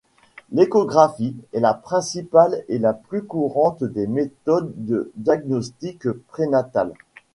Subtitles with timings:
[0.51, 6.91] L’échographie est la principale et la plus courante des méthodes de diagnostic prénatal.